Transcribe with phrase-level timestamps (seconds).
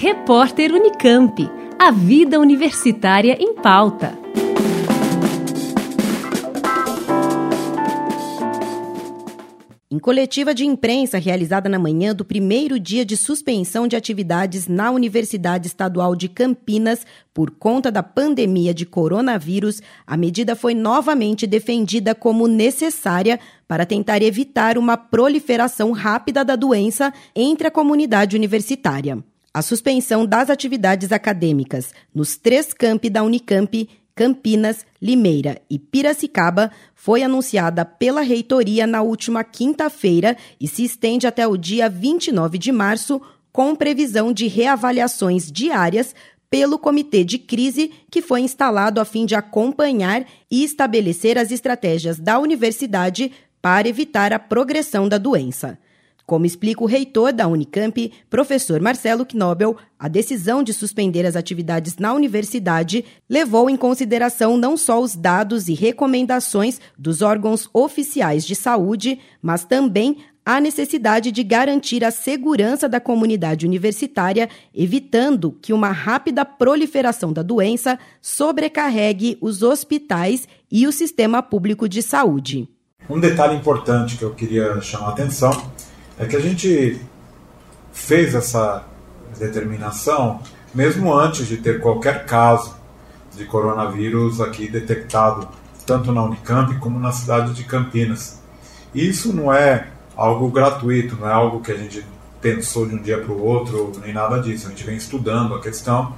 [0.00, 1.50] Repórter Unicamp.
[1.76, 4.16] A vida universitária em pauta.
[9.90, 14.92] Em coletiva de imprensa realizada na manhã do primeiro dia de suspensão de atividades na
[14.92, 17.04] Universidade Estadual de Campinas
[17.34, 24.22] por conta da pandemia de coronavírus, a medida foi novamente defendida como necessária para tentar
[24.22, 29.18] evitar uma proliferação rápida da doença entre a comunidade universitária.
[29.58, 37.24] A suspensão das atividades acadêmicas nos três campi da Unicamp, Campinas, Limeira e Piracicaba foi
[37.24, 43.20] anunciada pela reitoria na última quinta-feira e se estende até o dia 29 de março,
[43.50, 46.14] com previsão de reavaliações diárias
[46.48, 52.20] pelo comitê de crise que foi instalado a fim de acompanhar e estabelecer as estratégias
[52.20, 55.76] da universidade para evitar a progressão da doença.
[56.28, 61.96] Como explica o reitor da Unicamp, professor Marcelo Knobel, a decisão de suspender as atividades
[61.96, 68.54] na universidade levou em consideração não só os dados e recomendações dos órgãos oficiais de
[68.54, 75.92] saúde, mas também a necessidade de garantir a segurança da comunidade universitária, evitando que uma
[75.92, 82.68] rápida proliferação da doença sobrecarregue os hospitais e o sistema público de saúde.
[83.08, 85.87] Um detalhe importante que eu queria chamar a atenção
[86.18, 87.00] é que a gente
[87.92, 88.84] fez essa
[89.38, 90.40] determinação
[90.74, 92.74] mesmo antes de ter qualquer caso
[93.36, 95.48] de coronavírus aqui detectado,
[95.86, 98.42] tanto na Unicamp como na cidade de Campinas.
[98.94, 102.04] Isso não é algo gratuito, não é algo que a gente
[102.40, 104.66] pensou de um dia para o outro, nem nada disso.
[104.66, 106.14] A gente vem estudando a questão,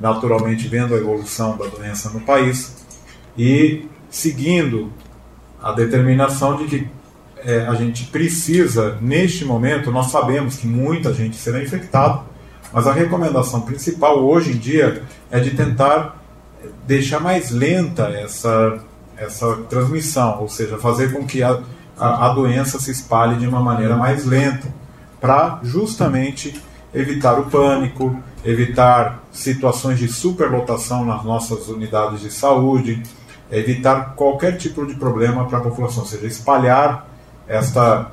[0.00, 2.84] naturalmente vendo a evolução da doença no país
[3.36, 4.92] e seguindo
[5.60, 6.88] a determinação de que
[7.44, 12.20] é, a gente precisa, neste momento, nós sabemos que muita gente será infectada,
[12.72, 16.22] mas a recomendação principal hoje em dia é de tentar
[16.86, 18.78] deixar mais lenta essa,
[19.16, 21.60] essa transmissão, ou seja, fazer com que a,
[21.98, 24.68] a, a doença se espalhe de uma maneira mais lenta,
[25.20, 26.60] para justamente
[26.92, 33.02] evitar o pânico, evitar situações de superlotação nas nossas unidades de saúde,
[33.50, 37.06] evitar qualquer tipo de problema para a população, ou seja, espalhar
[37.46, 38.10] esta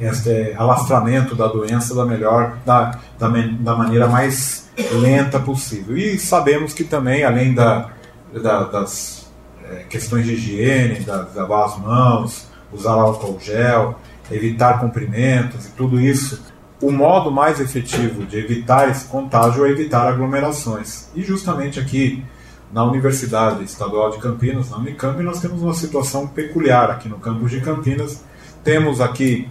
[0.00, 5.96] este alastramento da doença da melhor da, da, da, maneira mais lenta possível.
[5.96, 7.90] E sabemos que também além da,
[8.32, 9.28] da das
[9.68, 13.98] é, questões de higiene da, lavar as mãos usar álcool gel
[14.30, 16.40] evitar cumprimentos e tudo isso
[16.80, 21.08] o modo mais efetivo de evitar esse contágio é evitar aglomerações.
[21.14, 22.24] E justamente aqui
[22.72, 27.50] na Universidade Estadual de Campinas, na Unicamp, nós temos uma situação peculiar aqui no campus
[27.50, 28.22] de Campinas,
[28.62, 29.48] temos aqui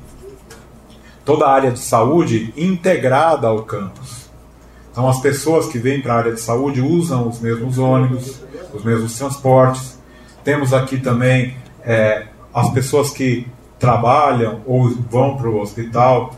[1.25, 4.27] toda a área de saúde integrada ao campus.
[4.91, 8.41] Então, as pessoas que vêm para a área de saúde usam os mesmos ônibus,
[8.73, 9.99] os mesmos transportes.
[10.43, 13.45] Temos aqui também é, as pessoas que
[13.77, 16.35] trabalham ou vão para o hospital,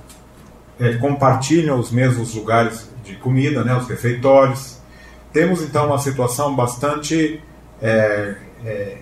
[0.79, 4.78] é, compartilham os mesmos lugares de comida, né, os refeitórios.
[5.31, 7.41] Temos então uma situação bastante
[7.81, 8.35] é,
[8.66, 8.97] é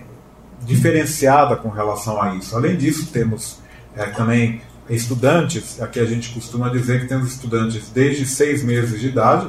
[0.62, 2.56] diferenciada com relação a isso.
[2.56, 3.58] Além disso, temos
[3.96, 9.08] é, também estudantes, aqui a gente costuma dizer que temos estudantes desde seis meses de
[9.08, 9.48] idade,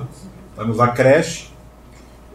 [0.55, 1.49] temos a creche,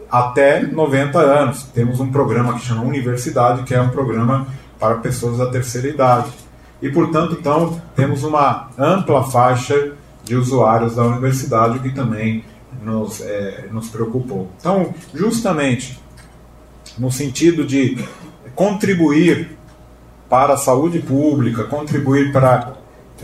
[0.09, 1.63] até 90 anos.
[1.63, 4.47] Temos um programa que chama Universidade, que é um programa
[4.79, 6.29] para pessoas da terceira idade.
[6.81, 12.43] E, portanto, então, temos uma ampla faixa de usuários da universidade que também
[12.81, 14.49] nos, é, nos preocupou.
[14.59, 15.99] Então, justamente
[16.97, 17.97] no sentido de
[18.55, 19.57] contribuir
[20.29, 22.73] para a saúde pública, contribuir para,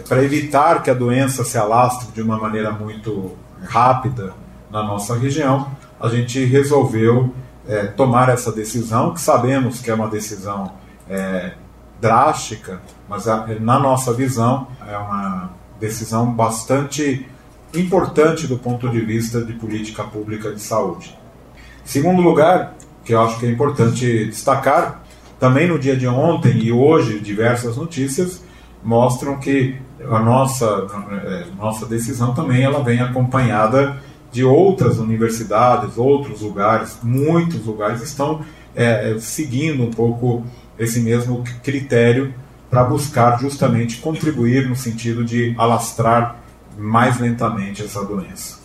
[0.07, 4.33] para evitar que a doença se alastre de uma maneira muito rápida
[4.69, 7.33] na nossa região, a gente resolveu
[7.67, 10.73] é, tomar essa decisão, que sabemos que é uma decisão
[11.09, 11.53] é,
[11.99, 17.27] drástica, mas a, na nossa visão é uma decisão bastante
[17.73, 21.17] importante do ponto de vista de política pública de saúde.
[21.83, 25.03] Segundo lugar, que eu acho que é importante destacar,
[25.39, 28.43] também no dia de ontem e hoje, diversas notícias
[28.83, 29.75] mostram que
[30.09, 30.87] a nossa,
[31.25, 33.97] é, nossa decisão também ela vem acompanhada
[34.31, 38.41] de outras universidades, outros lugares, muitos lugares estão
[38.75, 40.45] é, seguindo um pouco
[40.79, 42.33] esse mesmo critério
[42.69, 46.40] para buscar justamente contribuir no sentido de alastrar
[46.81, 48.59] mais lentamente essa doença.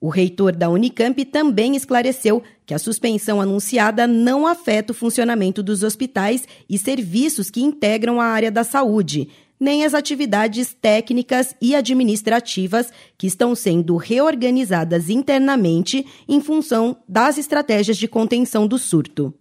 [0.00, 5.82] O reitor da Unicamp também esclareceu que a suspensão anunciada não afeta o funcionamento dos
[5.82, 9.28] hospitais e serviços que integram a área da saúde.
[9.60, 17.96] nem as atividades técnicas e administrativas que estão sendo reorganizadas internamente em função das estratégias
[17.96, 19.34] de contenção do surto.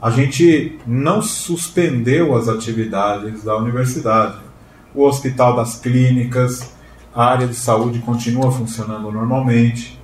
[0.00, 4.40] A gente não suspendeu as atividades da universidade.
[4.94, 6.75] O Hospital das Clínicas,
[7.16, 9.98] a área de saúde continua funcionando normalmente,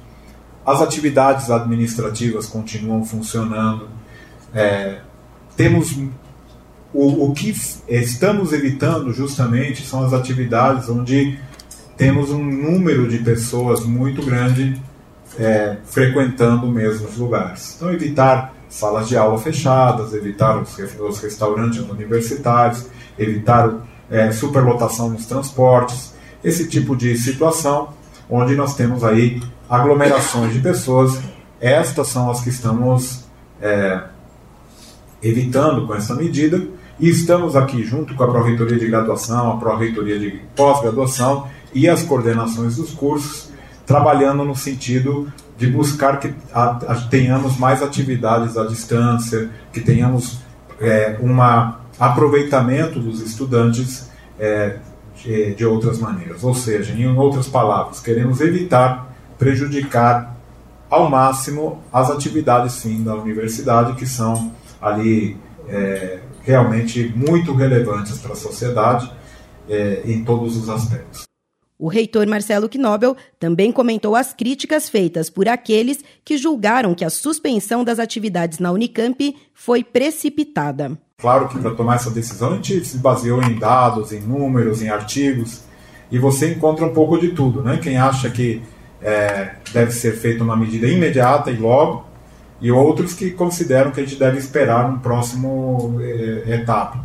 [0.64, 3.90] as atividades administrativas continuam funcionando.
[4.54, 5.00] É,
[5.54, 5.94] temos
[6.94, 7.54] o, o que
[7.86, 11.38] estamos evitando justamente são as atividades onde
[11.98, 14.80] temos um número de pessoas muito grande
[15.38, 17.74] é, frequentando os mesmos lugares.
[17.76, 22.86] Então, evitar salas de aula fechadas, evitar os, os restaurantes universitários,
[23.18, 26.11] evitar é, superlotação nos transportes,
[26.42, 27.90] esse tipo de situação
[28.28, 31.18] onde nós temos aí aglomerações de pessoas.
[31.60, 33.24] Estas são as que estamos
[33.60, 34.02] é,
[35.22, 36.66] evitando com essa medida
[36.98, 42.02] e estamos aqui junto com a Pró-Reitoria de Graduação, a Pró-Reitoria de Pós-Graduação e as
[42.02, 43.50] coordenações dos cursos,
[43.86, 46.34] trabalhando no sentido de buscar que
[47.10, 50.40] tenhamos mais atividades à distância, que tenhamos
[50.80, 51.40] é, um
[51.98, 54.78] aproveitamento dos estudantes é,
[55.22, 56.44] de, de outras maneiras.
[56.44, 60.36] Ou seja, em outras palavras, queremos evitar prejudicar
[60.90, 65.36] ao máximo as atividades fim da universidade, que são ali
[65.68, 69.10] é, realmente muito relevantes para a sociedade
[69.68, 71.22] é, em todos os aspectos.
[71.78, 77.10] O reitor Marcelo Knobel também comentou as críticas feitas por aqueles que julgaram que a
[77.10, 80.96] suspensão das atividades na Unicamp foi precipitada.
[81.22, 84.88] Claro que para tomar essa decisão a gente se baseou em dados, em números, em
[84.88, 85.62] artigos,
[86.10, 87.62] e você encontra um pouco de tudo.
[87.62, 87.78] Né?
[87.80, 88.60] Quem acha que
[89.00, 92.04] é, deve ser feita uma medida imediata e logo,
[92.60, 97.04] e outros que consideram que a gente deve esperar um próximo é, etapa.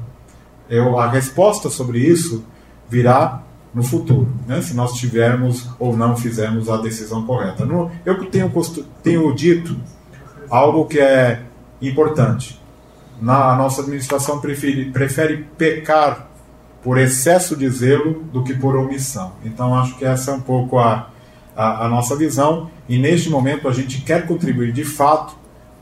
[0.67, 2.43] Eu, a resposta sobre isso
[2.89, 4.63] virá no futuro, né?
[4.63, 7.65] se nós tivermos ou não fizermos a decisão correta.
[7.65, 8.51] No, eu tenho,
[9.03, 9.77] tenho dito
[10.49, 11.43] algo que é
[11.79, 12.59] importante.
[13.21, 16.27] Na, a nossa administração prefere, prefere pecar
[16.83, 19.33] por excesso de zelo do que por omissão.
[19.43, 21.09] Então acho que essa é um pouco a,
[21.55, 25.35] a, a nossa visão e neste momento a gente quer contribuir de fato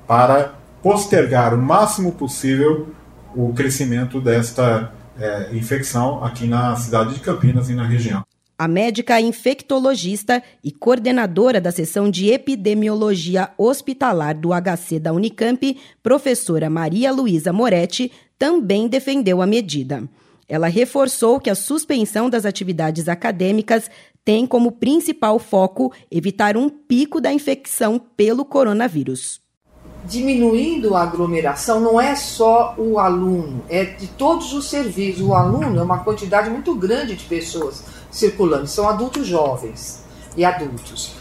[0.07, 2.87] para postergar o máximo possível
[3.35, 8.23] o crescimento desta é, infecção aqui na cidade de Campinas e na região.
[8.57, 16.69] A médica infectologista e coordenadora da seção de epidemiologia hospitalar do HC da Unicamp, professora
[16.69, 18.09] Maria Luísa Moretti,
[18.39, 20.07] também defendeu a medida.
[20.47, 23.91] Ela reforçou que a suspensão das atividades acadêmicas
[24.23, 29.43] tem como principal foco evitar um pico da infecção pelo coronavírus
[30.07, 35.21] diminuindo a aglomeração não é só o aluno, é de todos os serviços.
[35.21, 37.83] O aluno é uma quantidade muito grande de pessoas
[38.15, 40.01] circulando, são adultos jovens
[40.37, 41.11] e adultos.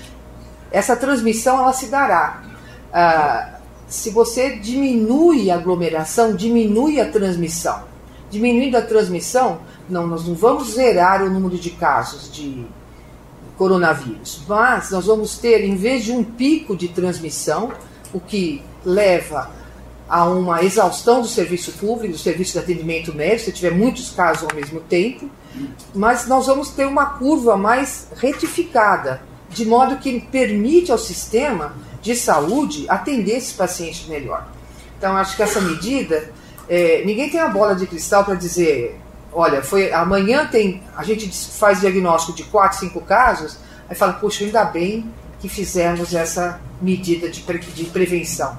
[0.70, 2.44] Essa transmissão ela se dará.
[2.92, 3.58] Ah,
[3.88, 7.82] se você diminui a aglomeração, diminui a transmissão.
[8.30, 9.58] Diminuindo a transmissão,
[9.88, 12.64] não, nós não vamos zerar o número de casos de
[13.56, 17.72] coronavírus, mas nós vamos ter, em vez de um pico de transmissão,
[18.12, 19.50] o que leva
[20.08, 24.48] a uma exaustão do serviço público, do serviço de atendimento médico, se tiver muitos casos
[24.48, 25.30] ao mesmo tempo,
[25.94, 32.14] mas nós vamos ter uma curva mais retificada, de modo que permite ao sistema de
[32.14, 34.46] saúde atender esses pacientes melhor.
[34.98, 36.30] Então, acho que essa medida,
[36.68, 39.00] é, ninguém tem a bola de cristal para dizer,
[39.32, 43.58] olha, foi amanhã tem, a gente faz diagnóstico de 4, 5 casos,
[43.88, 48.56] aí fala, puxa, ainda bem que fizemos essa medida de, pre, de prevenção.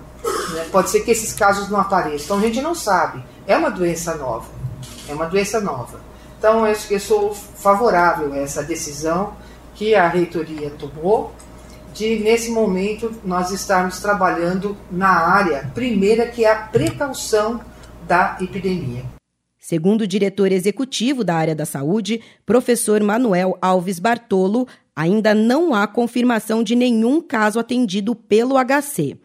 [0.54, 0.68] Né?
[0.72, 2.26] Pode ser que esses casos não apareçam.
[2.26, 3.24] Então a gente não sabe.
[3.48, 4.48] É uma doença nova.
[5.08, 6.00] É uma doença nova.
[6.46, 9.36] Então eu, eu sou favorável a essa decisão
[9.74, 11.34] que a reitoria tomou
[11.92, 17.60] de, nesse momento, nós estarmos trabalhando na área primeira, que é a precaução
[18.08, 19.02] da epidemia.
[19.58, 25.88] Segundo o diretor executivo da área da saúde, professor Manuel Alves Bartolo, ainda não há
[25.88, 29.18] confirmação de nenhum caso atendido pelo HC.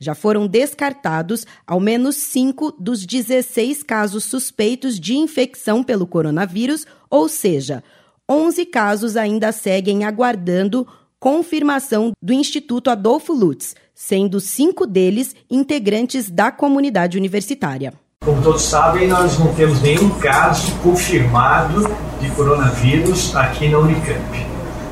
[0.00, 7.28] Já foram descartados ao menos 5 dos 16 casos suspeitos de infecção pelo coronavírus, ou
[7.28, 7.82] seja,
[8.30, 10.86] 11 casos ainda seguem aguardando
[11.18, 17.92] confirmação do Instituto Adolfo Lutz, sendo cinco deles integrantes da comunidade universitária.
[18.24, 21.82] Como todos sabem, nós não temos nenhum caso confirmado
[22.20, 24.46] de coronavírus aqui na Unicamp.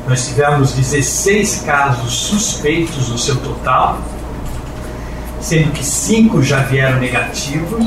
[0.09, 4.01] Nós tivemos 16 casos suspeitos no seu total,
[5.47, 7.87] sendo que cinco já vieram negativos,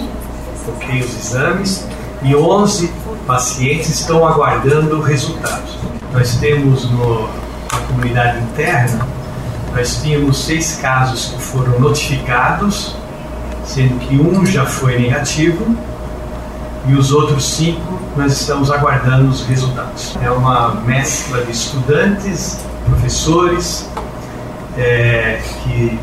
[0.65, 1.85] ok, os exames,
[2.21, 2.89] e 11
[3.27, 5.77] pacientes estão aguardando resultados.
[6.13, 9.05] Nós temos no, na comunidade interna,
[9.75, 12.95] nós tínhamos seis casos que foram notificados,
[13.65, 15.75] sendo que um já foi negativo
[16.87, 20.17] e os outros cinco nós estamos aguardando os resultados.
[20.23, 23.85] É uma mescla de estudantes, professores,
[24.77, 25.99] é, que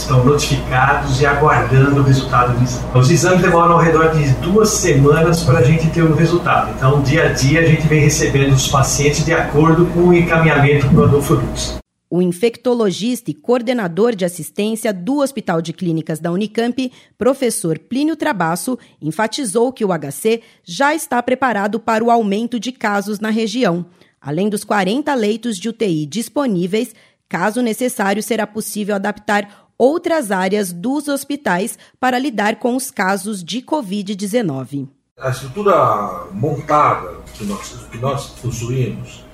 [0.00, 2.86] estão notificados e aguardando o resultado do exame.
[2.94, 6.72] Os exames demoram ao redor de duas semanas para a gente ter o resultado.
[6.76, 10.88] Então, dia a dia, a gente vem recebendo os pacientes de acordo com o encaminhamento
[10.88, 11.78] para o Adolfo Luz.
[12.08, 18.78] O infectologista e coordenador de assistência do Hospital de Clínicas da Unicamp, professor Plínio Trabasso,
[19.02, 23.84] enfatizou que o HC já está preparado para o aumento de casos na região.
[24.20, 26.94] Além dos 40 leitos de UTI disponíveis,
[27.28, 33.62] caso necessário, será possível adaptar outras áreas dos hospitais para lidar com os casos de
[33.62, 34.88] Covid-19.
[35.18, 39.24] A estrutura montada que nós, que nós possuímos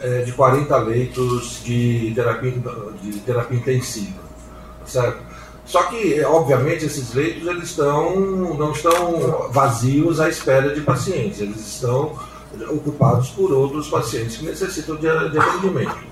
[0.00, 2.52] é de 40 leitos de terapia,
[3.02, 4.20] de terapia intensiva.
[4.84, 5.22] Certo?
[5.64, 8.18] Só que, obviamente, esses leitos eles estão,
[8.54, 12.18] não estão vazios à espera de pacientes, eles estão
[12.70, 16.09] ocupados por outros pacientes que necessitam de, de atendimento.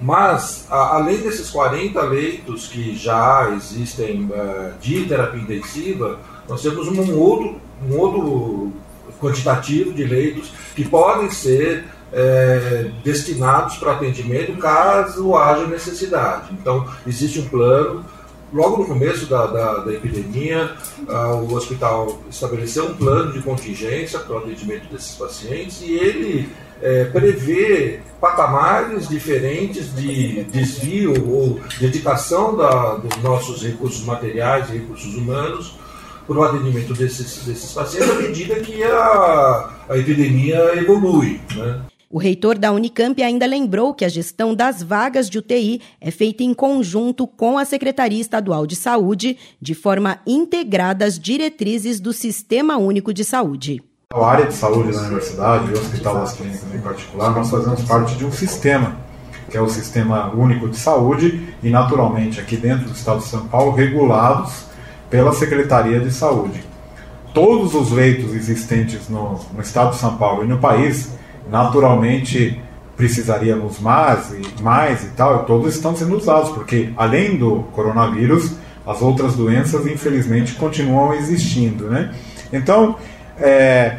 [0.00, 6.86] Mas, a, além desses 40 leitos que já existem uh, de terapia intensiva, nós temos
[6.88, 8.72] um outro, um outro
[9.20, 16.48] quantitativo de leitos que podem ser é, destinados para atendimento caso haja necessidade.
[16.52, 18.04] Então, existe um plano.
[18.50, 20.74] Logo no começo da, da, da epidemia,
[21.46, 26.48] o hospital estabeleceu um plano de contingência para o atendimento desses pacientes e ele
[26.82, 35.74] é, patamares diferentes de desvio ou dedicação da, dos nossos recursos materiais e recursos humanos
[36.26, 41.40] para o atendimento desses, desses pacientes à medida que a, a epidemia evolui.
[41.56, 41.80] Né?
[42.10, 46.42] O reitor da Unicamp ainda lembrou que a gestão das vagas de UTI é feita
[46.42, 52.78] em conjunto com a Secretaria Estadual de Saúde, de forma integrada às diretrizes do Sistema
[52.78, 53.82] Único de Saúde.
[54.10, 57.82] A área de saúde da universidade e o Hospital das Clínicas em particular, nós fazemos
[57.82, 58.96] parte de um sistema,
[59.50, 63.46] que é o Sistema Único de Saúde, e naturalmente aqui dentro do Estado de São
[63.48, 64.64] Paulo, regulados
[65.10, 66.64] pela Secretaria de Saúde.
[67.34, 71.12] Todos os leitos existentes no, no Estado de São Paulo e no país,
[71.50, 72.62] naturalmente
[72.96, 78.54] precisaríamos mais e mais e tal, todos estão sendo usados, porque além do coronavírus,
[78.86, 82.14] as outras doenças infelizmente continuam existindo, né?
[82.50, 82.96] Então,
[83.40, 83.96] é,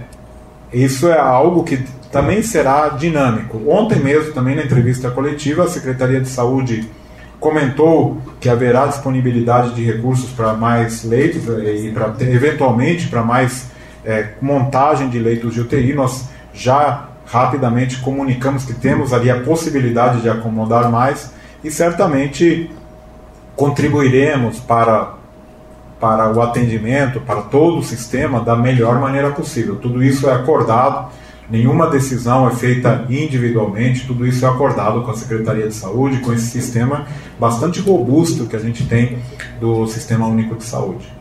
[0.73, 1.77] isso é algo que
[2.11, 3.61] também será dinâmico.
[3.67, 6.89] Ontem mesmo, também na entrevista coletiva, a Secretaria de Saúde
[7.39, 13.67] comentou que haverá disponibilidade de recursos para mais leitos e para eventualmente para mais
[14.03, 15.93] é, montagem de leitos de UTI.
[15.93, 21.31] Nós já rapidamente comunicamos que temos ali a possibilidade de acomodar mais
[21.63, 22.69] e certamente
[23.55, 25.18] contribuiremos para
[25.99, 29.75] para o atendimento, para todo o sistema, da melhor maneira possível.
[29.75, 31.11] Tudo isso é acordado,
[31.49, 36.31] nenhuma decisão é feita individualmente, tudo isso é acordado com a Secretaria de Saúde, com
[36.31, 37.05] esse sistema
[37.39, 39.19] bastante robusto que a gente tem
[39.59, 41.18] do Sistema Único de Saúde.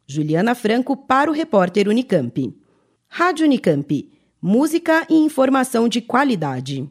[0.08, 2.56] Juliana Franco para o repórter Unicamp.
[3.08, 4.10] Rádio Unicamp.
[4.42, 6.90] Música e informação de qualidade.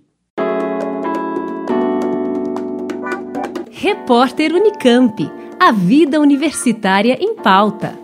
[3.71, 5.31] Repórter Unicamp.
[5.61, 7.97] A vida universitária em pauta.